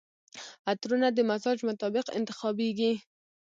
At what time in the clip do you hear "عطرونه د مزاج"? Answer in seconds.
0.69-1.57